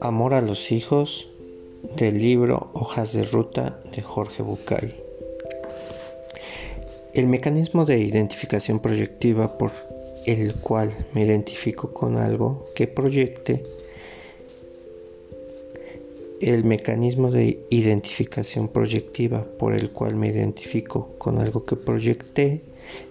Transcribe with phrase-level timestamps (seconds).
[0.00, 1.28] Amor a los hijos
[1.96, 4.94] del libro Hojas de Ruta de Jorge Bucay.
[7.12, 9.72] El mecanismo de identificación proyectiva por
[10.26, 13.64] el cual me identifico con algo que proyecte
[16.40, 22.62] el mecanismo de identificación proyectiva por el cual me identifico con algo que proyecté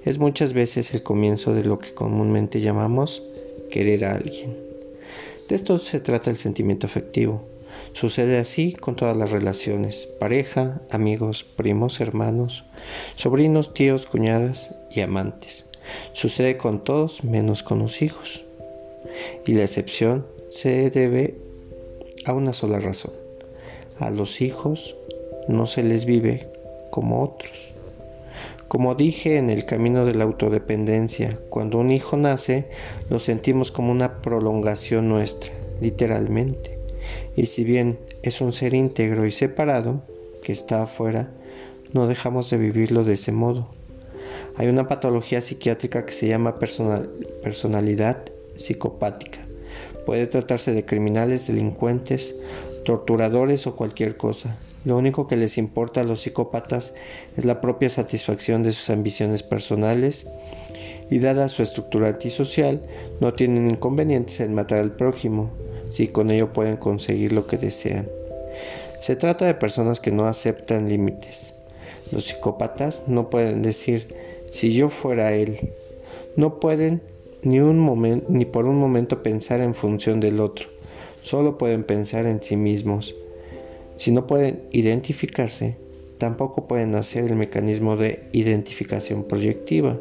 [0.05, 3.23] es muchas veces el comienzo de lo que comúnmente llamamos
[3.69, 4.57] querer a alguien.
[5.47, 7.43] De esto se trata el sentimiento afectivo.
[7.93, 12.65] Sucede así con todas las relaciones, pareja, amigos, primos, hermanos,
[13.15, 15.65] sobrinos, tíos, cuñadas y amantes.
[16.13, 18.45] Sucede con todos menos con los hijos.
[19.45, 21.37] Y la excepción se debe
[22.25, 23.13] a una sola razón.
[23.99, 24.95] A los hijos
[25.47, 26.47] no se les vive
[26.91, 27.73] como otros.
[28.69, 32.65] Como dije en el camino de la autodependencia, cuando un hijo nace,
[33.09, 36.77] lo sentimos como una prolongación nuestra, literalmente.
[37.35, 40.03] Y si bien es un ser íntegro y separado,
[40.43, 41.31] que está afuera,
[41.93, 43.69] no dejamos de vivirlo de ese modo.
[44.55, 48.17] Hay una patología psiquiátrica que se llama personalidad
[48.53, 49.39] psicopática.
[50.05, 52.35] Puede tratarse de criminales, delincuentes,
[52.83, 54.57] torturadores o cualquier cosa.
[54.85, 56.93] Lo único que les importa a los psicópatas
[57.37, 60.27] es la propia satisfacción de sus ambiciones personales
[61.09, 62.81] y dada su estructura antisocial
[63.19, 65.49] no tienen inconvenientes en matar al prójimo
[65.89, 68.07] si con ello pueden conseguir lo que desean.
[69.01, 71.53] Se trata de personas que no aceptan límites.
[72.11, 74.07] Los psicópatas no pueden decir
[74.51, 75.71] si yo fuera él.
[76.35, 77.01] No pueden
[77.41, 80.67] ni, un ni por un momento pensar en función del otro.
[81.21, 83.15] Solo pueden pensar en sí mismos.
[83.95, 85.77] Si no pueden identificarse,
[86.17, 89.97] tampoco pueden hacer el mecanismo de identificación proyectiva.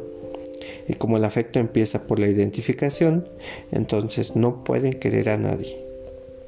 [0.87, 3.27] Y como el afecto empieza por la identificación,
[3.71, 5.77] entonces no pueden querer a nadie.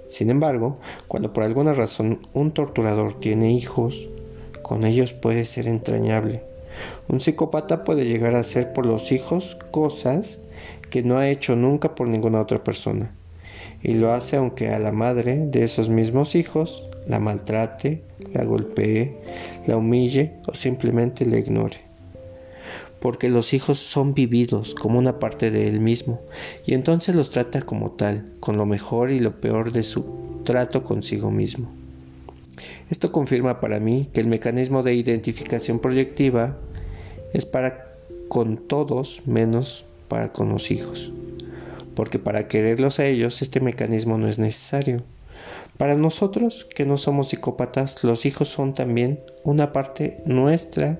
[0.08, 0.78] Sin embargo,
[1.08, 4.10] cuando por alguna razón un torturador tiene hijos,
[4.62, 6.44] con ellos puede ser entrañable.
[7.08, 10.40] Un psicópata puede llegar a hacer por los hijos cosas
[10.90, 13.14] que no ha hecho nunca por ninguna otra persona.
[13.84, 18.04] Y lo hace aunque a la madre de esos mismos hijos la maltrate,
[18.34, 19.18] la golpee,
[19.68, 21.78] la humille o simplemente la ignore.
[23.00, 26.22] Porque los hijos son vividos como una parte de él mismo
[26.66, 30.06] y entonces los trata como tal, con lo mejor y lo peor de su
[30.44, 31.72] trato consigo mismo.
[32.92, 36.58] Esto confirma para mí que el mecanismo de identificación proyectiva
[37.34, 37.88] es para
[38.28, 41.12] con todos menos para con los hijos,
[41.96, 44.98] porque para quererlos a ellos este mecanismo no es necesario.
[45.78, 51.00] Para nosotros, que no somos psicópatas, los hijos son también una parte nuestra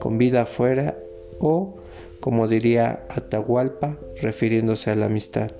[0.00, 0.96] con vida afuera
[1.40, 1.76] o,
[2.20, 5.52] como diría Atahualpa, refiriéndose a la amistad,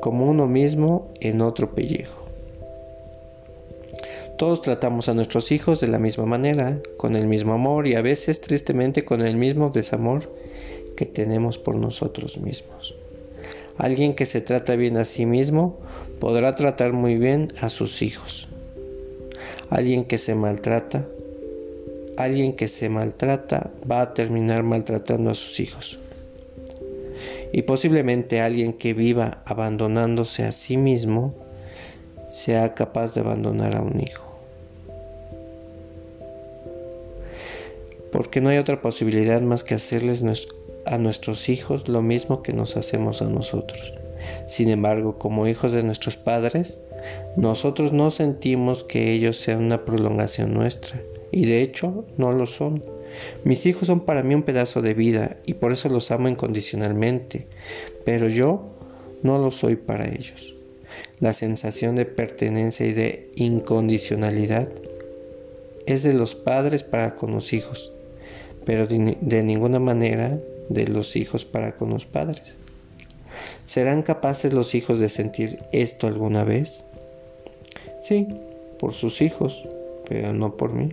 [0.00, 2.26] como uno mismo en otro pellejo.
[4.36, 8.02] Todos tratamos a nuestros hijos de la misma manera, con el mismo amor y a
[8.02, 10.30] veces tristemente con el mismo desamor
[10.94, 12.94] que tenemos por nosotros mismos.
[13.78, 15.78] Alguien que se trata bien a sí mismo
[16.18, 18.48] podrá tratar muy bien a sus hijos.
[19.68, 21.06] Alguien que se maltrata,
[22.16, 25.98] alguien que se maltrata va a terminar maltratando a sus hijos.
[27.52, 31.34] Y posiblemente alguien que viva abandonándose a sí mismo
[32.28, 34.24] sea capaz de abandonar a un hijo.
[38.10, 40.22] Porque no hay otra posibilidad más que hacerles
[40.86, 43.94] a nuestros hijos lo mismo que nos hacemos a nosotros.
[44.46, 46.80] Sin embargo, como hijos de nuestros padres,
[47.36, 52.82] nosotros no sentimos que ellos sean una prolongación nuestra, y de hecho no lo son.
[53.44, 57.46] Mis hijos son para mí un pedazo de vida y por eso los amo incondicionalmente,
[58.04, 58.76] pero yo
[59.22, 60.56] no lo soy para ellos.
[61.20, 64.68] La sensación de pertenencia y de incondicionalidad
[65.86, 67.92] es de los padres para con los hijos,
[68.64, 70.38] pero de, ninguna manera
[70.68, 72.54] de los hijos para con los padres.
[73.64, 76.84] ¿Serán capaces los hijos de sentir esto alguna vez?
[78.00, 78.28] Sí,
[78.78, 79.68] por sus hijos,
[80.08, 80.92] pero no por mí.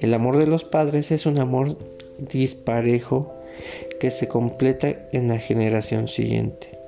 [0.00, 1.76] El amor de los padres es un amor
[2.18, 3.32] disparejo
[3.98, 6.78] que se completa en la generación siguiente.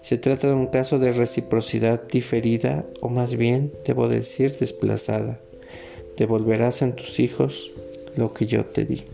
[0.00, 5.38] Se trata de un caso de reciprocidad diferida o más bien, debo decir, desplazada.
[6.16, 7.70] Devolverás en tus hijos
[8.16, 9.04] lo que yo te di.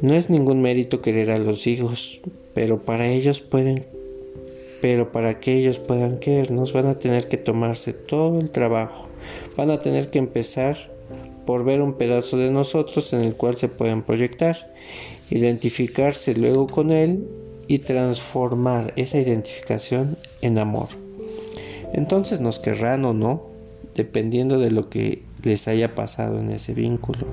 [0.00, 2.20] No es ningún mérito querer a los hijos,
[2.54, 3.84] pero para ellos pueden
[4.80, 9.08] pero para que ellos puedan querernos van a tener que tomarse todo el trabajo.
[9.56, 10.76] Van a tener que empezar
[11.46, 14.74] por ver un pedazo de nosotros en el cual se pueden proyectar
[15.30, 17.26] identificarse luego con él
[17.68, 20.88] y transformar esa identificación en amor.
[21.92, 23.42] Entonces nos querrán o no,
[23.94, 27.26] dependiendo de lo que les haya pasado en ese vínculo.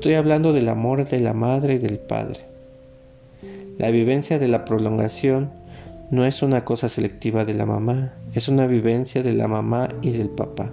[0.00, 2.40] Estoy hablando del amor de la madre y del padre.
[3.76, 5.50] La vivencia de la prolongación
[6.10, 10.12] no es una cosa selectiva de la mamá, es una vivencia de la mamá y
[10.12, 10.70] del papá.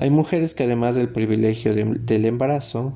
[0.00, 2.94] Hay mujeres que además del privilegio del embarazo,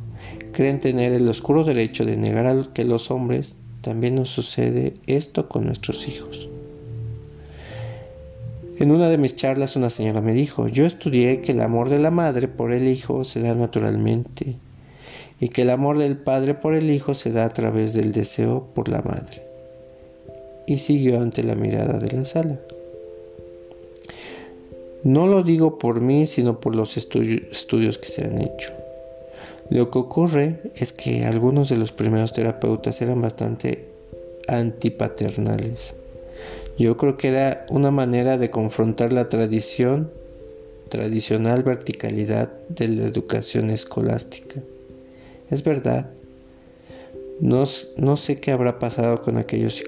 [0.50, 5.48] creen tener el oscuro derecho de negar a que los hombres también nos sucede esto
[5.48, 6.48] con nuestros hijos.
[8.80, 12.00] En una de mis charlas una señora me dijo, yo estudié que el amor de
[12.00, 14.56] la madre por el hijo se da naturalmente
[15.40, 18.68] y que el amor del padre por el hijo se da a través del deseo
[18.74, 19.42] por la madre.
[20.66, 22.60] Y siguió ante la mirada de la sala.
[25.02, 28.70] No lo digo por mí, sino por los estudios que se han hecho.
[29.70, 33.86] Lo que ocurre es que algunos de los primeros terapeutas eran bastante
[34.46, 35.94] antipaternales.
[36.78, 40.10] Yo creo que era una manera de confrontar la tradición,
[40.90, 44.60] tradicional verticalidad de la educación escolástica.
[45.50, 46.06] Es verdad,
[47.40, 47.64] no,
[47.96, 49.82] no sé qué habrá pasado con aquellos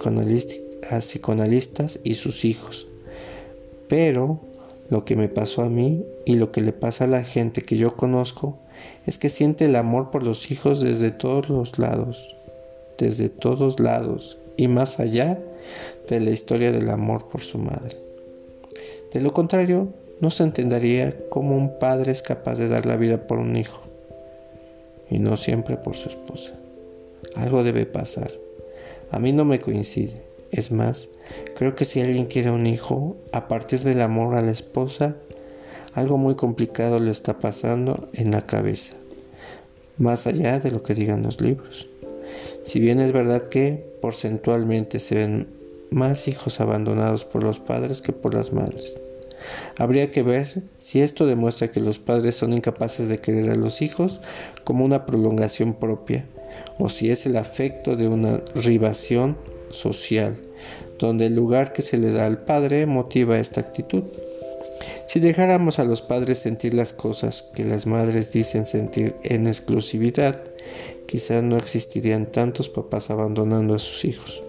[0.98, 2.88] psicoanalistas y sus hijos,
[3.88, 4.40] pero
[4.90, 7.76] lo que me pasó a mí y lo que le pasa a la gente que
[7.76, 8.58] yo conozco
[9.06, 12.36] es que siente el amor por los hijos desde todos los lados,
[12.98, 15.38] desde todos lados y más allá
[16.08, 17.96] de la historia del amor por su madre.
[19.12, 19.88] De lo contrario,
[20.20, 23.91] no se entendería cómo un padre es capaz de dar la vida por un hijo
[25.12, 26.54] y no siempre por su esposa.
[27.36, 28.30] Algo debe pasar.
[29.10, 30.22] A mí no me coincide.
[30.50, 31.08] Es más,
[31.56, 35.16] creo que si alguien quiere un hijo, a partir del amor a la esposa,
[35.94, 38.94] algo muy complicado le está pasando en la cabeza,
[39.98, 41.88] más allá de lo que digan los libros.
[42.64, 45.46] Si bien es verdad que porcentualmente se ven
[45.90, 49.01] más hijos abandonados por los padres que por las madres.
[49.78, 53.82] Habría que ver si esto demuestra que los padres son incapaces de querer a los
[53.82, 54.20] hijos
[54.64, 56.24] como una prolongación propia,
[56.78, 59.36] o si es el afecto de una ribación
[59.70, 60.36] social,
[60.98, 64.04] donde el lugar que se le da al padre motiva esta actitud.
[65.06, 70.40] Si dejáramos a los padres sentir las cosas que las madres dicen sentir en exclusividad,
[71.06, 74.42] quizás no existirían tantos papás abandonando a sus hijos.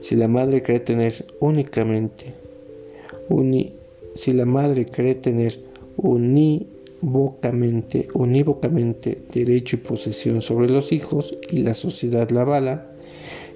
[0.00, 2.34] Si la madre cree tener únicamente,
[4.16, 5.58] si la madre cree tener
[5.96, 12.86] unívocamente, unívocamente derecho y posesión sobre los hijos y la sociedad la avala,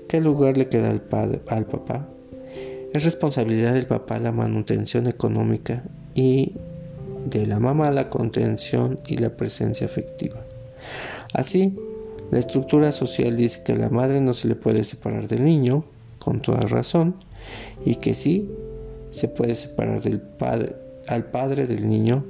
[0.09, 1.03] ¿qué lugar le queda al,
[1.49, 2.09] al papá?
[2.93, 5.85] Es responsabilidad del papá la manutención económica
[6.15, 6.55] y
[7.27, 10.43] de la mamá la contención y la presencia afectiva.
[11.33, 11.77] Así,
[12.31, 15.85] la estructura social dice que a la madre no se le puede separar del niño,
[16.19, 17.15] con toda razón,
[17.85, 18.49] y que sí
[19.11, 20.75] se puede separar del padre,
[21.07, 22.25] al padre del niño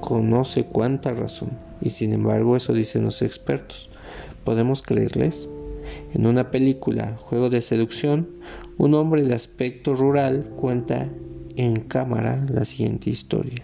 [0.00, 1.50] con no sé cuánta razón.
[1.80, 3.90] Y sin embargo eso dicen los expertos.
[4.44, 5.48] ¿Podemos creerles?
[6.12, 8.28] En una película, Juego de Seducción,
[8.78, 11.08] un hombre de aspecto rural cuenta
[11.56, 13.62] en cámara la siguiente historia.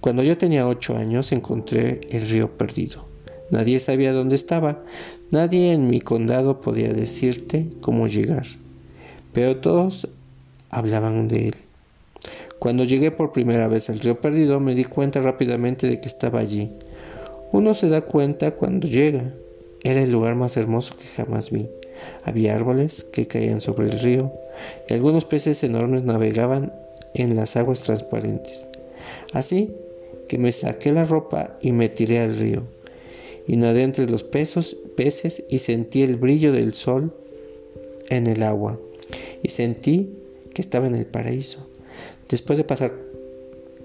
[0.00, 3.06] Cuando yo tenía ocho años encontré el río perdido.
[3.50, 4.82] Nadie sabía dónde estaba,
[5.30, 8.46] nadie en mi condado podía decirte cómo llegar,
[9.32, 10.08] pero todos
[10.72, 11.54] hablaban de él.
[12.58, 16.40] Cuando llegué por primera vez al río perdido me di cuenta rápidamente de que estaba
[16.40, 16.70] allí.
[17.52, 19.32] Uno se da cuenta cuando llega.
[19.84, 21.68] Era el lugar más hermoso que jamás vi.
[22.24, 24.32] Había árboles que caían sobre el río
[24.88, 26.72] y algunos peces enormes navegaban
[27.14, 28.66] en las aguas transparentes.
[29.32, 29.70] Así
[30.28, 32.62] que me saqué la ropa y me tiré al río.
[33.46, 37.12] Y nadé entre los peces y sentí el brillo del sol
[38.08, 38.78] en el agua.
[39.42, 40.21] Y sentí
[40.54, 41.68] que estaba en el paraíso.
[42.28, 42.92] Después de pasar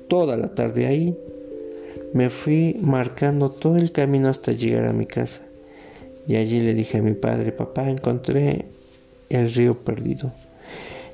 [0.08, 1.18] toda la tarde ahí,
[2.14, 5.42] me fui marcando todo el camino hasta llegar a mi casa.
[6.28, 8.66] Y allí le dije a mi padre, papá, encontré
[9.30, 10.32] el río perdido.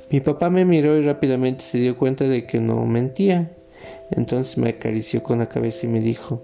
[0.10, 3.52] Mi papá me miró y rápidamente se dio cuenta de que no mentía.
[4.12, 6.42] Entonces me acarició con la cabeza y me dijo,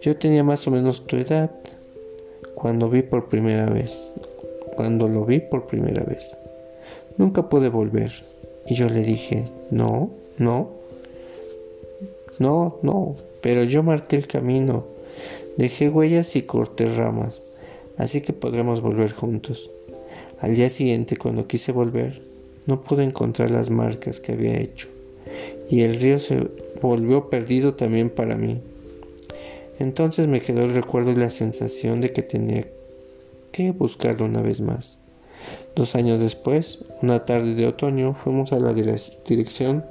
[0.00, 1.50] yo tenía más o menos tu edad
[2.54, 4.14] cuando vi por primera vez,
[4.76, 6.36] cuando lo vi por primera vez.
[7.18, 8.12] Nunca pude volver.
[8.66, 10.70] Y yo le dije, no, no,
[12.38, 14.84] no, no, pero yo marqué el camino,
[15.56, 17.42] dejé huellas y corté ramas,
[17.98, 19.70] así que podremos volver juntos.
[20.40, 22.20] Al día siguiente, cuando quise volver,
[22.66, 24.88] no pude encontrar las marcas que había hecho,
[25.68, 26.48] y el río se
[26.80, 28.60] volvió perdido también para mí.
[29.78, 32.66] Entonces me quedó el recuerdo y la sensación de que tenía
[33.50, 34.98] qué buscarlo una vez más.
[35.74, 39.84] Dos años después, una tarde de otoño, fuimos a la dirección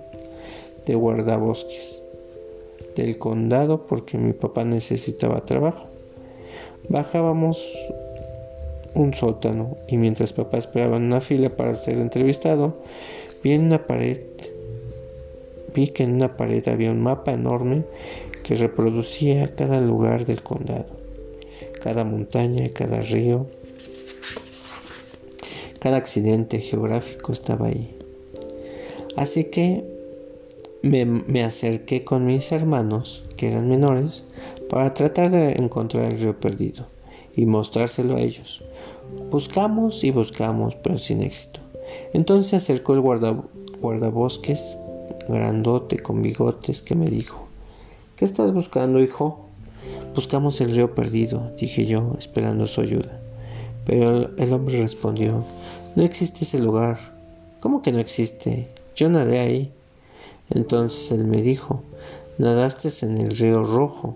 [0.86, 2.01] de guardabosques
[2.96, 5.88] del condado porque mi papá necesitaba trabajo.
[6.89, 7.74] Bajábamos
[8.93, 12.75] un sótano y mientras papá esperaba en una fila para ser entrevistado,
[13.43, 14.20] vi en una pared,
[15.74, 17.84] vi que en una pared había un mapa enorme
[18.43, 20.88] que reproducía cada lugar del condado,
[21.81, 23.46] cada montaña, cada río,
[25.81, 27.97] cada accidente geográfico estaba ahí.
[29.17, 29.83] Así que
[30.83, 34.23] me, acerqué con mis hermanos, que eran menores,
[34.69, 36.85] para tratar de encontrar el río perdido
[37.35, 38.63] y mostrárselo a ellos.
[39.31, 41.59] Buscamos y buscamos, pero sin éxito.
[42.13, 44.77] Entonces se acercó el guardabosques,
[45.27, 47.47] grandote con bigotes, que me dijo,
[48.17, 49.47] ¿Qué estás buscando, hijo?
[50.13, 53.19] Buscamos el río perdido, dije yo, esperando su ayuda.
[53.91, 55.43] Pero el hombre respondió,
[55.98, 56.98] no existe ese lugar.
[57.60, 58.69] ¿Cómo que no existe?
[58.95, 59.69] Yo nadé ahí.
[60.50, 61.83] Entonces él me dijo,
[62.38, 64.15] nadaste en el río rojo.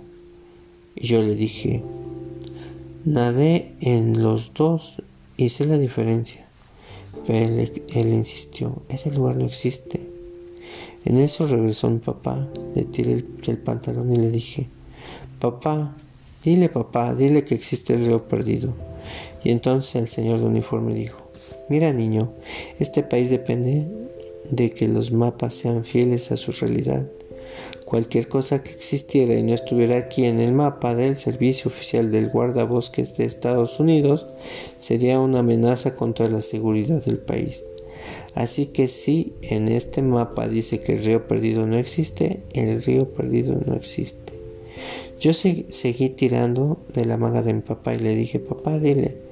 [0.95, 1.83] Y yo le dije,
[3.03, 5.03] nadé en los dos,
[5.35, 6.45] hice la diferencia.
[7.27, 9.99] Pero él, insistió, ese lugar no existe.
[11.03, 14.69] En eso regresó mi papá, le tiré el pantalón y le dije,
[15.41, 15.97] papá,
[16.45, 18.94] dile papá, dile que existe el río perdido.
[19.45, 21.21] Y entonces el señor de uniforme dijo,
[21.69, 22.33] mira niño,
[22.79, 23.87] este país depende
[24.49, 27.05] de que los mapas sean fieles a su realidad.
[27.85, 32.29] Cualquier cosa que existiera y no estuviera aquí en el mapa del Servicio Oficial del
[32.29, 34.25] Guardabosques de Estados Unidos
[34.79, 37.67] sería una amenaza contra la seguridad del país.
[38.33, 43.09] Así que si en este mapa dice que el río perdido no existe, el río
[43.13, 44.33] perdido no existe.
[45.19, 49.25] Yo seguí tirando de la manga de mi papá y le dije, papá, dile.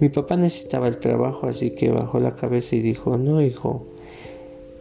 [0.00, 3.86] Mi papá necesitaba el trabajo, así que bajó la cabeza y dijo, no, hijo,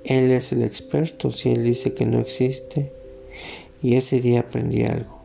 [0.03, 2.91] él es el experto si él dice que no existe.
[3.83, 5.19] Y ese día aprendí algo.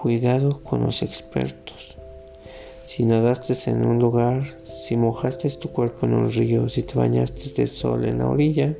[0.00, 1.96] Cuidado con los expertos.
[2.84, 7.62] Si nadaste en un lugar, si mojaste tu cuerpo en un río, si te bañaste
[7.62, 8.74] de sol en la orilla,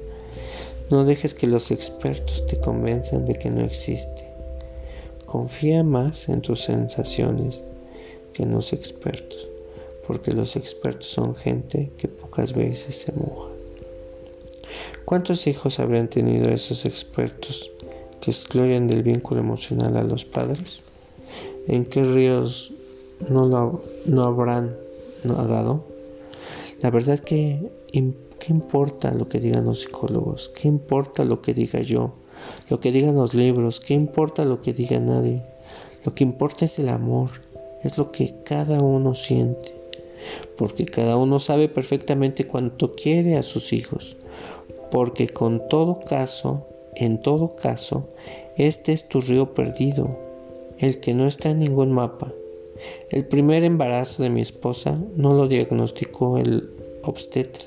[0.91, 4.27] no dejes que los expertos te convenzan de que no existe.
[5.25, 7.65] Confía más en tus sensaciones
[8.35, 9.49] que en los expertos,
[10.13, 13.49] porque los expertos son gente que pocas veces se moja.
[15.07, 17.71] ¿Cuántos hijos habrían tenido esos expertos
[18.21, 20.83] que excluyen del vínculo emocional a los padres?
[21.67, 22.75] ¿En qué ríos
[23.31, 24.77] no, lo, no habrán
[25.25, 25.83] nadado?
[26.83, 30.51] La verdad es que ¿qué importa lo que digan los psicólogos?
[30.51, 32.13] ¿Qué importa lo que diga yo?
[32.69, 35.43] Lo que digan los libros, ¿qué importa lo que diga nadie?
[36.05, 37.31] Lo que importa es el amor,
[37.83, 39.82] es lo que cada uno siente,
[40.57, 44.17] porque cada uno sabe perfectamente cuánto quiere a sus hijos,
[44.91, 48.09] porque con todo caso, en todo caso,
[48.57, 50.19] este es tu río perdido,
[50.79, 52.33] el que no está en ningún mapa.
[53.11, 56.71] El primer embarazo de mi esposa no lo diagnosticó el
[57.03, 57.65] obstetra,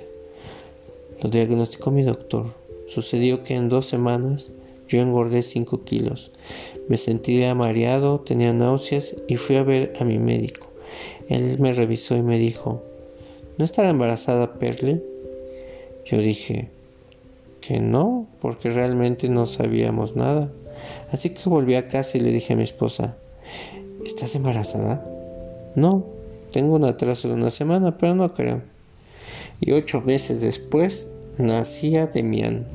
[1.22, 2.48] lo diagnosticó mi doctor.
[2.88, 4.52] Sucedió que en dos semanas
[4.88, 6.32] yo engordé 5 kilos.
[6.88, 10.68] Me sentía mareado, tenía náuseas y fui a ver a mi médico.
[11.30, 12.84] Él me revisó y me dijo,
[13.58, 15.02] ¿no estará embarazada Perle?
[16.06, 16.70] Yo dije,
[17.62, 20.52] que no, porque realmente no sabíamos nada.
[21.12, 23.18] Así que volví a casa y le dije a mi esposa,
[24.06, 25.04] ¿estás embarazada?
[25.76, 26.06] No,
[26.52, 28.62] tengo un atraso de una semana, pero no creo.
[29.60, 32.66] Y ocho meses después nacía Demian.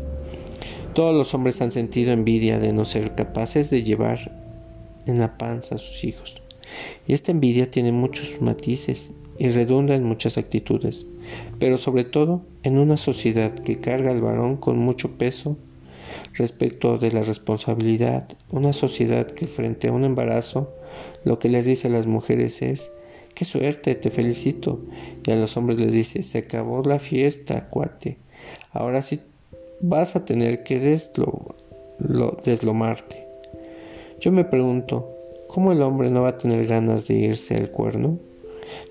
[0.95, 4.19] Todos los hombres han sentido envidia de no ser capaces de llevar
[5.07, 6.43] en la panza a sus hijos.
[7.07, 11.07] Y esta envidia tiene muchos matices y redunda en muchas actitudes,
[11.59, 15.57] pero sobre todo en una sociedad que carga al varón con mucho peso
[16.35, 20.75] respecto de la responsabilidad, una sociedad que frente a un embarazo
[21.25, 22.91] lo que les dice a las mujeres es
[23.35, 24.81] qué suerte, te felicito,
[25.27, 28.19] y a los hombres les dice se acabó la fiesta, cuate,
[28.73, 29.21] ahora sí
[29.81, 30.79] vas a tener que
[32.45, 33.27] deslomarte.
[34.21, 35.17] Yo me pregunto,
[35.51, 38.19] ¿cómo el hombre no va a tener ganas de irse al cuerno?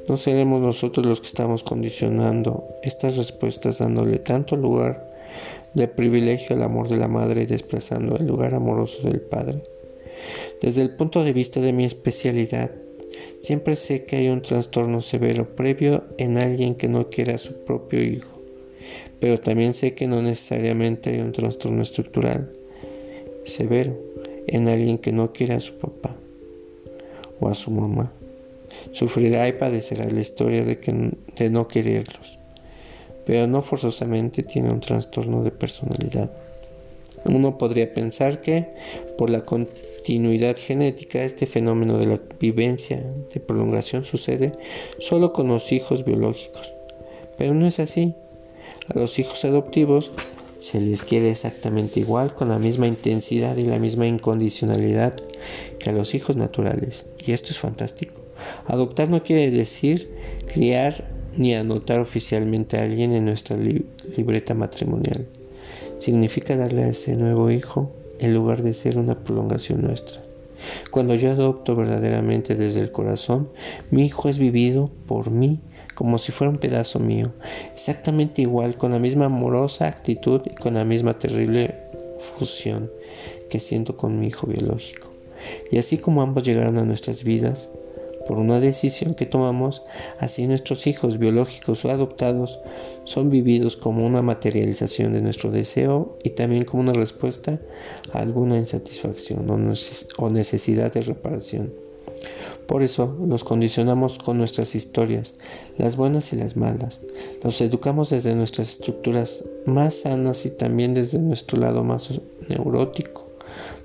[0.09, 5.09] No seremos nosotros los que estamos condicionando estas respuestas dándole tanto lugar
[5.73, 9.61] de privilegio al amor de la madre y desplazando el lugar amoroso del padre.
[10.61, 12.71] Desde el punto de vista de mi especialidad,
[13.39, 17.53] siempre sé que hay un trastorno severo previo en alguien que no quiere a su
[17.63, 18.41] propio hijo,
[19.21, 22.51] pero también sé que no necesariamente hay un trastorno estructural
[23.45, 23.95] severo
[24.47, 26.18] en alguien que no quiere a su papá
[27.39, 28.11] o a su mamá.
[28.91, 32.39] Sufrirá y padecerá la historia de, que, de no quererlos,
[33.25, 36.31] pero no forzosamente tiene un trastorno de personalidad.
[37.25, 38.67] Uno podría pensar que,
[39.17, 43.03] por la continuidad genética, este fenómeno de la vivencia
[43.33, 44.53] de prolongación sucede
[44.99, 46.73] solo con los hijos biológicos,
[47.37, 48.15] pero no es así.
[48.87, 50.11] A los hijos adoptivos
[50.59, 55.15] se les quiere exactamente igual, con la misma intensidad y la misma incondicionalidad
[55.79, 57.05] que a los hijos naturales.
[57.25, 58.21] Y esto es fantástico.
[58.67, 60.09] Adoptar no quiere decir
[60.53, 65.27] criar ni anotar oficialmente a alguien en nuestra libreta matrimonial.
[65.99, 70.21] Significa darle a ese nuevo hijo en lugar de ser una prolongación nuestra.
[70.91, 73.49] Cuando yo adopto verdaderamente desde el corazón,
[73.91, 75.59] mi hijo es vivido por mí
[75.99, 77.33] como si fuera un pedazo mío,
[77.73, 81.75] exactamente igual, con la misma amorosa actitud y con la misma terrible
[82.37, 82.89] fusión
[83.49, 85.09] que siento con mi hijo biológico.
[85.69, 87.67] Y así como ambos llegaron a nuestras vidas,
[88.25, 89.83] por una decisión que tomamos,
[90.21, 92.61] así nuestros hijos biológicos o adoptados
[93.03, 97.59] son vividos como una materialización de nuestro deseo y también como una respuesta
[98.13, 99.49] a alguna insatisfacción
[100.17, 101.73] o necesidad de reparación.
[102.69, 105.39] Por eso los condicionamos con nuestras historias,
[105.79, 107.01] las buenas y las malas.
[107.43, 112.11] Los educamos desde nuestras estructuras más sanas y también desde nuestro lado más
[112.47, 113.25] neurótico,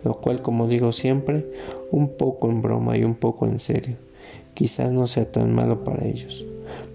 [0.04, 1.46] lo cual, como digo siempre,
[1.92, 3.96] un poco en broma y un poco en serio.
[4.52, 6.44] Quizás no sea tan malo para ellos.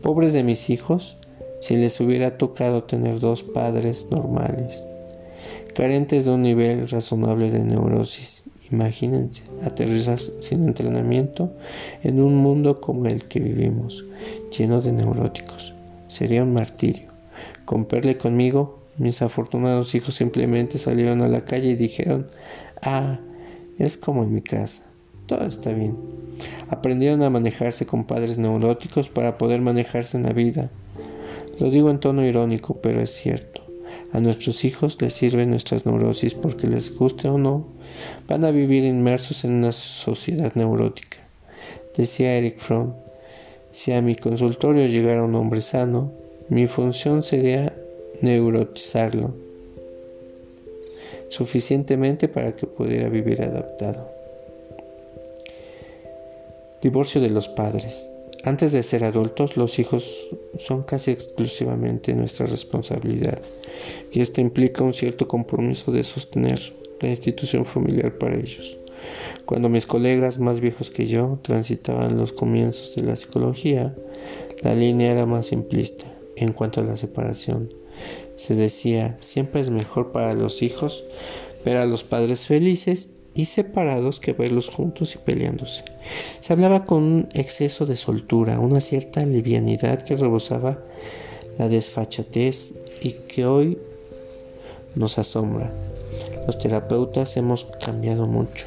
[0.04, 1.18] Pobres de mis hijos,
[1.60, 4.84] si les hubiera tocado tener dos padres normales,
[5.74, 11.52] carentes de un nivel razonable de neurosis Imagínense, aterrizar sin entrenamiento
[12.04, 14.06] en un mundo como el que vivimos,
[14.56, 15.74] lleno de neuróticos.
[16.08, 17.10] Sería un martirio.
[17.66, 22.28] Con Perle conmigo, mis afortunados hijos simplemente salieron a la calle y dijeron,
[22.82, 23.20] ah,
[23.80, 24.84] es como en mi casa,
[25.26, 25.96] todo está bien.
[26.70, 30.70] Aprendieron a manejarse con padres neuróticos para poder manejarse en la vida.
[31.60, 33.69] Lo digo en tono irónico, pero es cierto.
[34.12, 37.68] A nuestros hijos les sirven nuestras neurosis porque les guste o no,
[38.28, 41.18] van a vivir inmersos en una sociedad neurótica.
[41.96, 42.94] Decía Eric Fromm,
[43.72, 46.12] si a mi consultorio llegara un hombre sano,
[46.50, 47.74] mi función sería
[48.22, 49.34] neurotizarlo
[51.30, 54.10] suficientemente para que pudiera vivir adaptado.
[56.82, 58.12] Divorcio de los padres.
[58.44, 63.42] Antes de ser adultos, los hijos son casi exclusivamente nuestra responsabilidad
[64.12, 68.78] y esto implica un cierto compromiso de sostener la institución familiar para ellos.
[69.46, 73.96] Cuando mis colegas más viejos que yo transitaban los comienzos de la psicología,
[74.62, 77.74] la línea era más simplista en cuanto a la separación.
[78.36, 81.04] Se decía, siempre es mejor para los hijos
[81.66, 85.84] ver a los padres felices y separados que verlos juntos y peleándose.
[86.40, 90.80] Se hablaba con un exceso de soltura, una cierta livianidad que rebosaba
[91.58, 93.78] la desfachatez y que hoy
[94.96, 95.72] nos asombra.
[96.48, 98.66] Los terapeutas hemos cambiado mucho.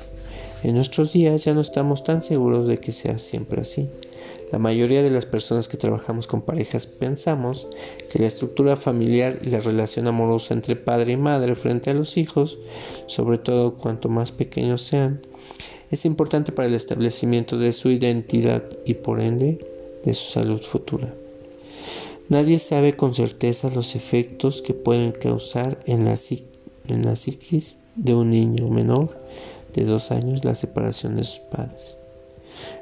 [0.62, 3.88] En nuestros días ya no estamos tan seguros de que sea siempre así.
[4.52, 7.66] La mayoría de las personas que trabajamos con parejas pensamos
[8.10, 12.18] que la estructura familiar y la relación amorosa entre padre y madre frente a los
[12.18, 12.58] hijos,
[13.06, 15.22] sobre todo cuanto más pequeños sean,
[15.90, 19.58] es importante para el establecimiento de su identidad y por ende
[20.04, 21.14] de su salud futura.
[22.28, 26.16] Nadie sabe con certeza los efectos que pueden causar en la
[27.16, 29.16] psiquis de un niño menor
[29.74, 32.01] de dos años la separación de sus padres.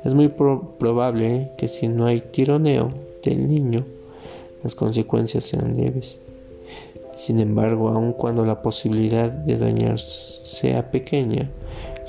[0.04, 2.90] Es muy probable que si no hay tironeo
[3.22, 3.84] del niño,
[4.62, 6.18] las consecuencias sean leves.
[7.14, 11.50] Sin embargo, aun cuando la posibilidad de dañar sea pequeña,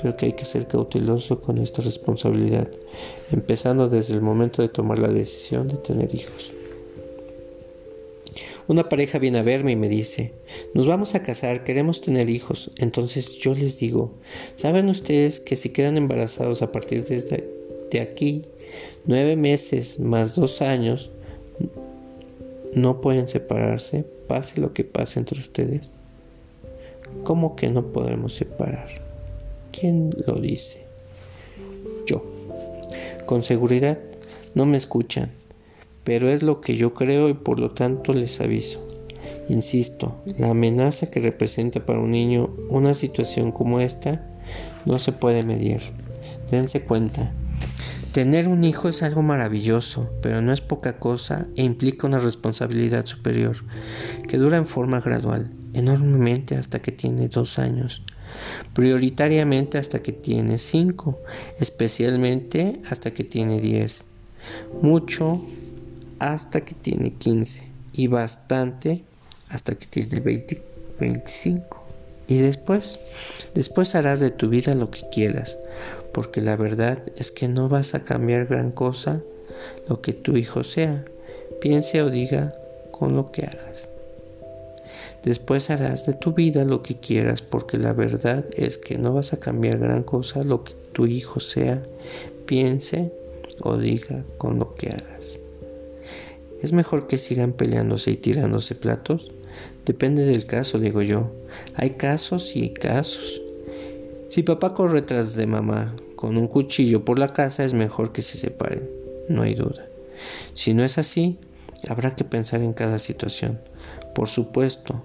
[0.00, 2.68] creo que hay que ser cauteloso con esta responsabilidad,
[3.30, 6.52] empezando desde el momento de tomar la decisión de tener hijos.
[8.68, 10.32] Una pareja viene a verme y me dice,
[10.72, 12.70] nos vamos a casar, queremos tener hijos.
[12.78, 14.12] Entonces yo les digo,
[14.56, 17.16] ¿saben ustedes que si quedan embarazados a partir de,
[18.00, 18.46] aquí,
[19.04, 21.10] nueve meses más dos años,
[22.74, 25.90] no pueden separarse, pase lo que pase entre ustedes?
[27.24, 28.88] ¿Cómo que no podremos separar?
[29.70, 30.86] ¿Quién lo dice?
[32.06, 32.24] Yo.
[33.26, 33.98] Con seguridad,
[34.54, 35.30] no me escuchan
[36.04, 38.86] pero es lo que yo creo y por lo tanto les aviso.
[39.48, 44.24] Insisto, la amenaza que representa para un niño una situación como esta
[44.84, 45.80] no se puede medir.
[46.50, 47.32] Dense cuenta.
[48.12, 53.06] Tener un hijo es algo maravilloso, pero no es poca cosa e implica una responsabilidad
[53.06, 53.56] superior,
[54.28, 58.02] que dura en forma gradual, enormemente hasta que tiene dos años,
[58.74, 61.20] prioritariamente hasta que tiene cinco,
[61.58, 64.04] especialmente hasta que tiene diez.
[64.82, 65.40] mucho
[66.18, 69.04] hasta que tiene 15 y bastante
[69.48, 70.62] hasta que tiene 20,
[71.00, 71.82] 25.
[72.28, 72.98] Y después,
[73.54, 75.58] después harás de tu vida lo que quieras,
[76.12, 79.22] porque la verdad es que no vas a cambiar gran cosa
[79.88, 81.04] lo que tu hijo sea,
[81.60, 82.54] piense o diga
[82.90, 83.88] con lo que hagas.
[85.24, 89.32] Después harás de tu vida lo que quieras, porque la verdad es que no vas
[89.32, 91.82] a cambiar gran cosa lo que tu hijo sea,
[92.46, 93.12] piense
[93.60, 95.38] o diga con lo que hagas.
[96.60, 99.30] ¿Es mejor que sigan peleándose y tirándose platos?
[99.86, 101.30] Depende del caso, digo yo.
[101.74, 103.42] Hay casos y casos.
[104.32, 108.22] Si papá corre tras de mamá con un cuchillo por la casa, es mejor que
[108.22, 108.88] se separen,
[109.28, 109.84] no hay duda.
[110.54, 111.38] Si no es así,
[111.86, 113.60] habrá que pensar en cada situación.
[114.14, 115.02] Por supuesto,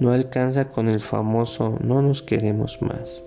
[0.00, 3.22] no alcanza con el famoso no nos queremos más.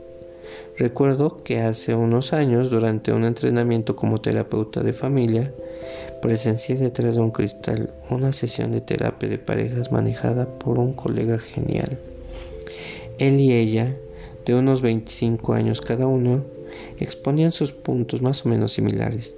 [0.77, 5.51] Recuerdo que hace unos años, durante un entrenamiento como terapeuta de familia,
[6.21, 11.39] presencié detrás de un cristal una sesión de terapia de parejas manejada por un colega
[11.39, 11.97] genial.
[13.17, 13.95] Él y ella,
[14.45, 16.43] de unos 25 años cada uno,
[16.99, 19.36] exponían sus puntos más o menos similares.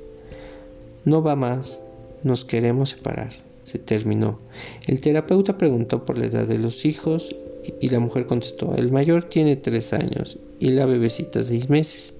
[1.05, 1.81] No va más,
[2.23, 3.31] nos queremos separar.
[3.63, 4.39] Se terminó.
[4.87, 7.35] El terapeuta preguntó por la edad de los hijos
[7.79, 12.13] y la mujer contestó, el mayor tiene tres años y la bebecita seis meses.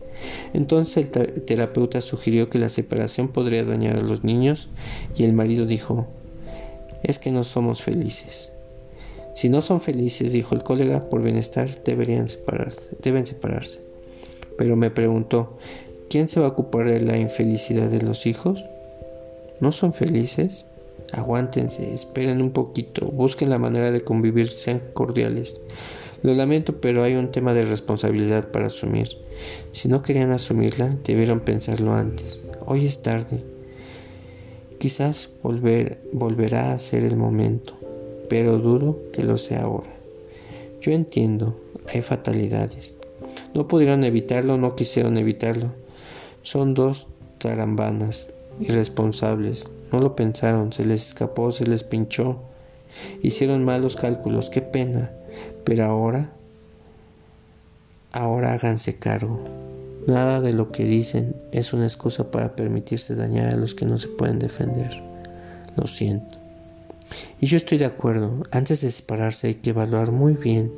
[0.54, 4.69] Entonces el terapeuta sugirió que la separación podría dañar a los niños
[5.17, 6.08] y el marido dijo,
[7.04, 8.53] es que no somos felices.
[9.34, 13.80] Si no son felices, dijo el colega, por bienestar deberían separarse, deben separarse.
[14.58, 15.58] Pero me preguntó,
[16.10, 18.63] ¿quién se va a ocupar de la infelicidad de los hijos?
[19.60, 20.65] ¿No son felices?
[21.12, 25.60] Aguántense, esperen un poquito, busquen la manera de convivir, sean cordiales.
[26.22, 29.10] Lo lamento, pero hay un tema de responsabilidad para asumir.
[29.72, 32.39] Si no querían asumirla, debieron pensarlo antes.
[32.65, 33.43] Hoy es tarde.
[34.80, 37.74] Quizás volver, volverá a ser el momento,
[38.30, 39.90] pero dudo que lo sea ahora.
[40.82, 41.60] Yo entiendo,
[41.94, 42.98] hay fatalidades.
[43.54, 45.72] No pudieron evitarlo, no quisieron evitarlo.
[46.42, 47.08] Son dos
[47.38, 49.72] tarambanas, irresponsables.
[49.92, 52.40] No lo pensaron, se les escapó, se les pinchó.
[53.22, 55.12] Hicieron malos cálculos, qué pena.
[55.64, 56.32] Pero ahora,
[58.12, 59.40] ahora háganse cargo.
[60.08, 63.98] Nada de lo que dicen es una excusa para permitirse dañar a los que no
[63.98, 65.02] se pueden defender.
[65.78, 66.43] Lo siento.
[67.39, 70.71] Y yo estoy de acuerdo, antes de separarse hay que evaluar muy bien,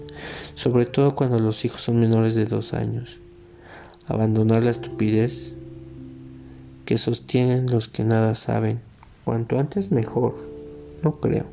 [0.56, 3.18] sobre todo cuando los hijos son menores de dos años.
[4.08, 5.56] Abandonar la estupidez
[6.86, 8.80] que sostienen los que nada saben.
[9.24, 10.36] Cuanto antes mejor,
[11.04, 11.46] no creo.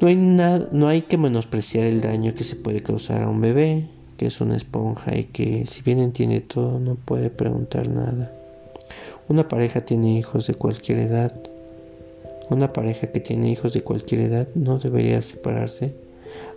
[0.00, 3.86] No hay, no hay que menospreciar el daño que se puede causar a un bebé,
[4.16, 8.32] que es una esponja y que si bien entiende todo no puede preguntar nada.
[9.28, 11.32] Una pareja tiene hijos de cualquier edad.
[12.50, 15.94] Una pareja que tiene hijos de cualquier edad no debería separarse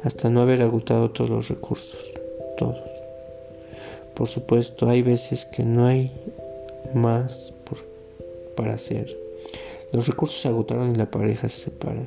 [0.01, 2.13] hasta no haber agotado todos los recursos,
[2.57, 2.81] todos.
[4.15, 6.11] Por supuesto, hay veces que no hay
[6.95, 7.53] más
[8.55, 9.15] para hacer.
[9.91, 12.03] Los recursos se agotaron y la pareja se separa.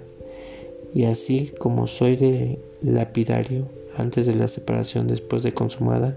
[0.92, 6.16] Y así como soy de lapidario antes de la separación después de consumada,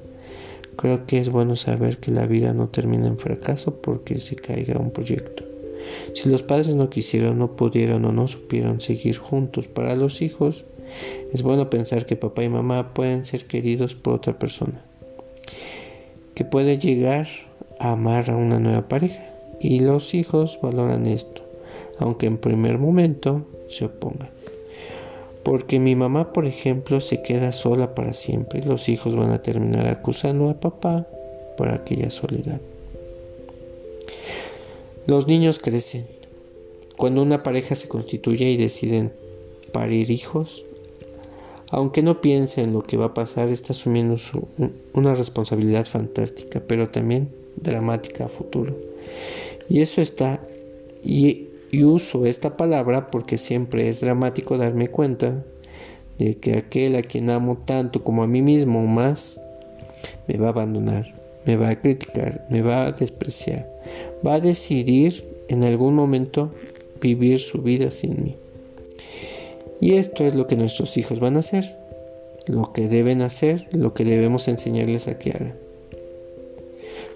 [0.76, 4.80] creo que es bueno saber que la vida no termina en fracaso porque se caiga
[4.80, 5.49] un proyecto.
[6.14, 10.66] Si los padres no quisieron, no pudieron o no supieron seguir juntos para los hijos,
[11.34, 14.82] es bueno pensar que papá y mamá pueden ser queridos por otra persona,
[16.34, 17.28] que puede llegar
[17.80, 19.24] a amar a una nueva pareja
[19.60, 21.42] y los hijos valoran esto,
[22.00, 24.30] aunque en primer momento se opongan.
[25.44, 29.88] Porque mi mamá, por ejemplo, se queda sola para siempre los hijos van a terminar
[29.88, 31.08] acusando a papá
[31.58, 32.60] por aquella soledad.
[35.08, 36.06] Los niños crecen.
[36.98, 39.14] Cuando una pareja se constituye y deciden
[39.72, 40.66] parir hijos,
[41.72, 44.18] aunque no piense en lo que va a pasar, está asumiendo
[44.94, 48.76] una responsabilidad fantástica, pero también dramática a futuro.
[49.70, 50.42] Y eso está,
[51.04, 55.44] y y uso esta palabra porque siempre es dramático darme cuenta
[56.18, 59.44] de que aquel a quien amo tanto como a mí mismo más
[60.28, 61.14] me va a abandonar,
[61.46, 63.68] me va a criticar, me va a despreciar,
[64.26, 66.52] va a decidir en algún momento
[67.02, 68.36] vivir su vida sin mí.
[69.82, 71.66] Y esto es lo que nuestros hijos van a hacer,
[72.48, 75.56] lo que deben hacer, lo que debemos enseñarles a que hagan.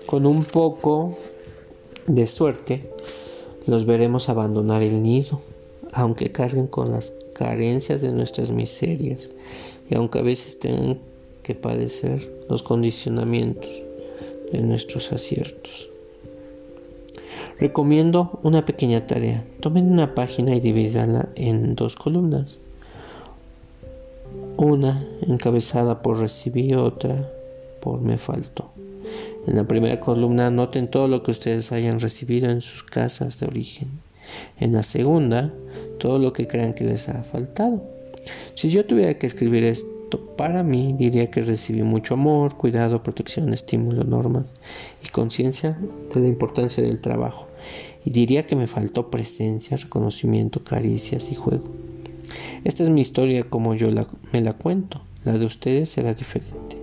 [0.05, 1.17] Con un poco
[2.07, 2.83] de suerte,
[3.65, 5.41] los veremos abandonar el nido,
[5.91, 9.31] aunque carguen con las carencias de nuestras miserias
[9.89, 10.99] y aunque a veces tengan
[11.41, 13.83] que padecer los condicionamientos
[14.51, 15.92] de nuestros aciertos.
[17.59, 19.43] Recomiendo una pequeña tarea.
[19.59, 22.59] Tomen una página y divídanla en dos columnas.
[24.57, 27.29] Una encabezada por recibí, otra
[27.81, 28.71] por me faltó.
[29.47, 33.45] En la primera columna anoten todo lo que ustedes hayan recibido en sus casas de
[33.45, 33.89] origen.
[34.59, 35.51] En la segunda,
[35.99, 37.83] todo lo que crean que les ha faltado.
[38.55, 43.53] Si yo tuviera que escribir esto para mí, diría que recibí mucho amor, cuidado, protección,
[43.53, 44.45] estímulo, normas
[45.03, 45.77] y conciencia
[46.13, 47.47] de la importancia del trabajo.
[48.05, 51.65] Y diría que me faltó presencia, reconocimiento, caricias y juego.
[52.63, 53.89] Esta es mi historia como yo
[54.31, 55.01] me la cuento.
[55.25, 56.77] La de ustedes será diferente.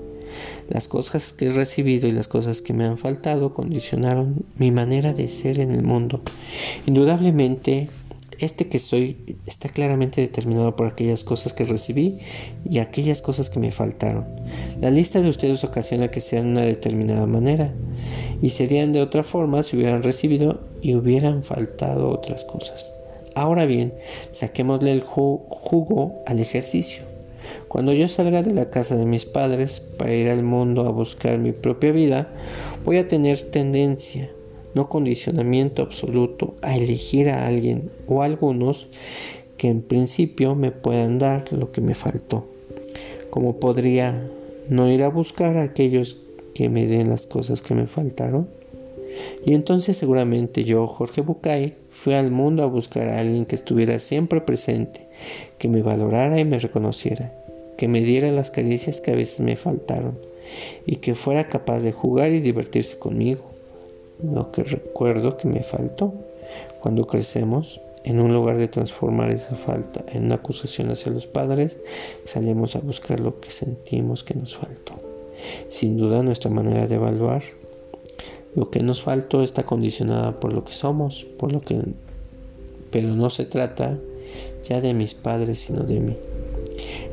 [0.68, 5.12] Las cosas que he recibido y las cosas que me han faltado condicionaron mi manera
[5.12, 6.20] de ser en el mundo.
[6.86, 7.88] Indudablemente,
[8.40, 12.18] este que soy está claramente determinado por aquellas cosas que recibí
[12.64, 14.26] y aquellas cosas que me faltaron.
[14.81, 17.72] La lista de ustedes ocasiona que sean de una determinada manera
[18.42, 22.90] y serían de otra forma si hubieran recibido y hubieran faltado otras cosas.
[23.35, 23.94] Ahora bien,
[24.33, 27.05] saquémosle el jugo al ejercicio.
[27.68, 31.38] Cuando yo salga de la casa de mis padres para ir al mundo a buscar
[31.38, 32.29] mi propia vida,
[32.85, 34.31] voy a tener tendencia
[34.74, 38.88] no condicionamiento absoluto a elegir a alguien o algunos
[39.56, 42.46] que en principio me puedan dar lo que me faltó.
[43.30, 44.26] Como podría
[44.68, 46.16] no ir a buscar a aquellos
[46.54, 48.48] que me den las cosas que me faltaron.
[49.44, 53.98] Y entonces seguramente yo, Jorge Bucay, fui al mundo a buscar a alguien que estuviera
[53.98, 55.09] siempre presente,
[55.59, 57.35] que me valorara y me reconociera,
[57.76, 60.18] que me diera las caricias que a veces me faltaron,
[60.87, 63.49] y que fuera capaz de jugar y divertirse conmigo,
[64.22, 66.12] lo que recuerdo que me faltó.
[66.80, 71.76] Cuando crecemos, en un lugar de transformar esa falta en una acusación hacia los padres,
[72.24, 74.94] salimos a buscar lo que sentimos que nos faltó.
[75.68, 77.42] Sin duda nuestra manera de evaluar
[78.54, 81.80] lo que nos faltó está condicionada por lo que somos, por lo que
[82.90, 83.96] pero no se trata
[84.64, 86.16] ya de mis padres, sino de mí.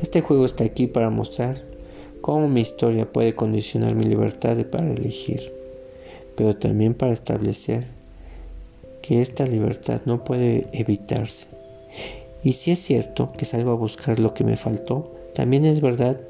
[0.02, 1.62] Este juego está aquí para mostrar
[2.20, 5.57] cómo mi historia puede condicionar mi libertad para elegir
[6.38, 7.88] pero también para establecer
[9.02, 11.48] que esta libertad no puede evitarse.
[12.44, 16.20] Y si es cierto que salgo a buscar lo que me faltó, también es verdad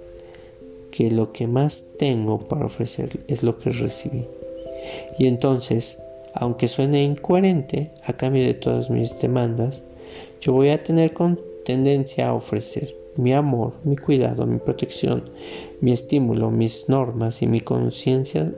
[0.93, 4.25] que lo que más tengo para ofrecer es lo que recibí.
[5.19, 5.99] Y entonces,
[6.33, 9.83] aunque suene incoherente, a cambio de todas mis demandas,
[10.41, 11.13] yo voy a tener
[11.67, 15.25] tendencia a ofrecer mi amor, mi cuidado, mi protección,
[15.83, 18.55] mi estímulo, mis normas y mi conciencia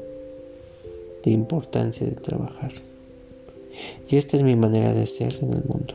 [1.23, 2.73] de importancia de trabajar.
[4.09, 5.95] Y esta es mi manera de ser en el mundo.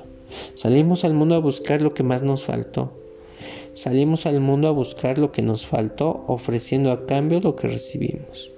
[0.54, 2.92] Salimos al mundo a buscar lo que más nos faltó.
[3.74, 8.52] Salimos al mundo a buscar lo que nos faltó, ofreciendo a cambio lo que recibimos.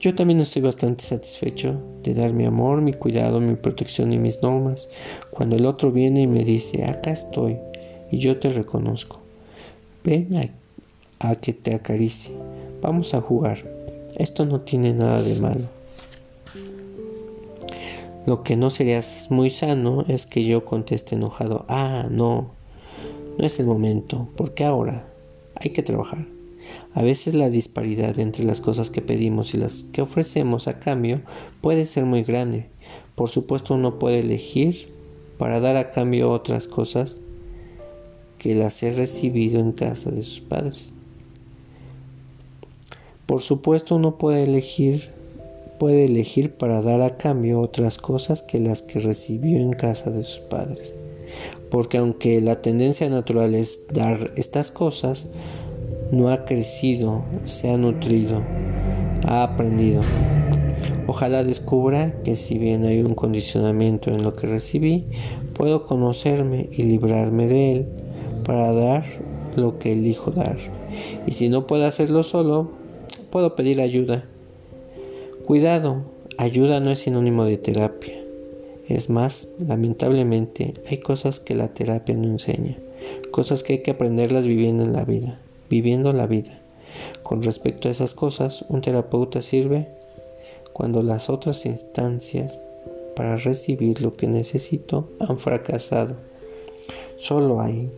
[0.00, 4.42] Yo también estoy bastante satisfecho de dar mi amor, mi cuidado, mi protección y mis
[4.42, 4.88] normas.
[5.30, 7.58] Cuando el otro viene y me dice, acá estoy
[8.10, 9.20] y yo te reconozco.
[10.02, 10.40] Ven
[11.18, 12.34] a, que te acaricie.
[12.80, 13.79] Vamos a jugar.
[14.20, 15.64] Esto no tiene nada de malo.
[18.26, 22.50] Lo que no sería muy sano es que yo conteste enojado, ah, no,
[23.38, 25.08] no es el momento, porque ahora
[25.54, 26.26] hay que trabajar.
[26.92, 31.22] A veces la disparidad entre las cosas que pedimos y las que ofrecemos a cambio
[31.62, 32.68] puede ser muy grande.
[33.14, 34.92] Por supuesto uno puede elegir
[35.38, 37.22] para dar a cambio otras cosas
[38.36, 40.92] que las he recibido en casa de sus padres.
[43.30, 45.10] Por supuesto uno puede elegir
[45.78, 50.24] puede elegir para dar a cambio otras cosas que las que recibió en casa de
[50.24, 50.96] sus padres.
[51.70, 55.28] Porque aunque la tendencia natural es dar estas cosas,
[56.10, 58.42] no ha crecido, se ha nutrido,
[59.24, 60.00] ha aprendido.
[61.06, 65.06] Ojalá descubra que si bien hay un condicionamiento en lo que recibí,
[65.54, 67.88] puedo conocerme y librarme de él
[68.44, 69.04] para dar
[69.54, 70.56] lo que elijo dar.
[71.28, 72.79] Y si no puedo hacerlo solo,
[73.30, 74.24] puedo pedir ayuda.
[75.46, 76.02] Cuidado,
[76.36, 78.20] ayuda no es sinónimo de terapia.
[78.88, 82.76] Es más, lamentablemente, hay cosas que la terapia no enseña,
[83.30, 85.38] cosas que hay que aprenderlas viviendo en la vida,
[85.68, 86.58] viviendo la vida.
[87.22, 89.86] Con respecto a esas cosas, un terapeuta sirve
[90.72, 92.60] cuando las otras instancias
[93.14, 96.16] para recibir lo que necesito han fracasado.
[97.18, 97.90] Solo hay.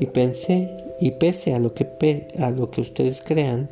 [0.00, 0.70] Y pensé,
[1.00, 3.70] y pese a lo que, a lo que ustedes crean,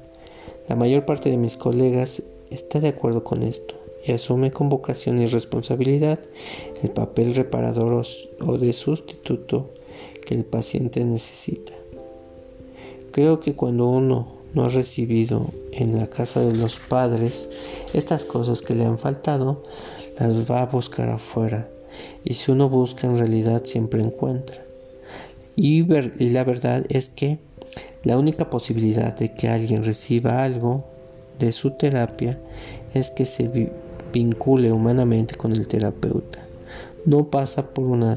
[0.69, 5.21] la mayor parte de mis colegas está de acuerdo con esto y asume con vocación
[5.21, 6.19] y responsabilidad
[6.83, 8.05] el papel reparador
[8.41, 9.71] o de sustituto
[10.25, 11.73] que el paciente necesita.
[13.13, 17.49] Creo que cuando uno no ha recibido en la casa de los padres
[17.95, 19.63] estas cosas que le han faltado,
[20.19, 21.69] las va a buscar afuera.
[22.25, 24.63] Y si uno busca en realidad siempre encuentra.
[25.57, 25.85] Y,
[26.23, 27.39] y la verdad es que
[28.05, 30.85] la única posibilidad de que alguien reciba algo
[31.39, 32.39] de su terapia
[32.95, 33.71] es que se
[34.13, 36.41] vincule humanamente con el terapeuta.
[37.05, 38.17] No pasa por, una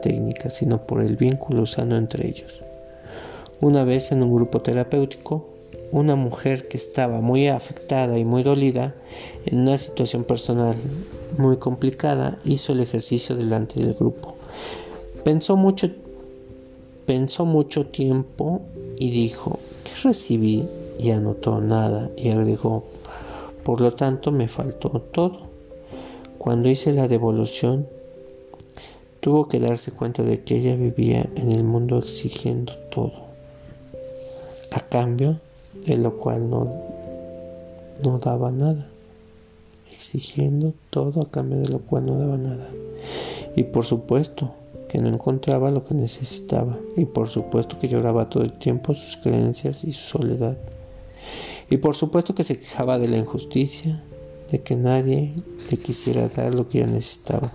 [0.00, 2.62] técnica, sino por el vínculo sano entre ellos.
[3.60, 5.48] Una vez en un grupo terapéutico,
[5.92, 8.94] una mujer que estaba muy afectada y muy dolida
[9.46, 10.74] en una situación personal
[11.38, 14.34] muy complicada hizo el ejercicio delante del grupo.
[15.24, 15.90] Pensó mucho,
[17.06, 18.62] pensó mucho tiempo
[18.98, 20.64] y dijo, ¿qué recibí?
[20.98, 22.84] Y anotó nada y agregó,
[23.64, 25.40] por lo tanto me faltó todo.
[26.38, 27.86] Cuando hice la devolución,
[29.20, 33.12] tuvo que darse cuenta de que ella vivía en el mundo exigiendo todo,
[34.70, 35.38] a cambio
[35.86, 36.72] de lo cual no,
[38.02, 38.88] no daba nada,
[39.90, 42.68] exigiendo todo a cambio de lo cual no daba nada.
[43.54, 44.52] Y por supuesto
[44.92, 49.16] que no encontraba lo que necesitaba, y por supuesto que lloraba todo el tiempo sus
[49.16, 50.58] creencias y su soledad.
[51.70, 54.02] Y por supuesto que se quejaba de la injusticia,
[54.50, 55.32] de que nadie
[55.70, 57.50] le quisiera dar lo que ella necesitaba,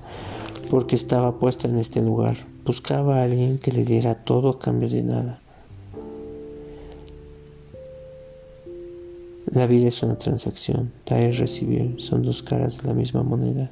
[0.71, 2.38] porque estaba puesta en este lugar.
[2.65, 5.39] Buscaba a alguien que le diera todo a cambio de nada.
[9.45, 13.69] La vida es una transacción, dar y recibir son dos caras de la misma moneda.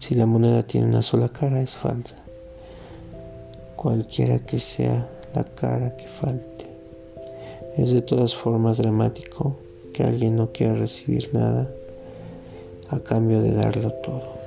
[0.00, 2.16] Si la moneda tiene una sola cara es falsa,
[3.80, 6.66] cualquiera que sea la cara que falte.
[7.78, 9.56] Es de todas formas dramático
[9.94, 11.66] que alguien no quiera recibir nada
[12.90, 14.39] a cambio de darlo todo.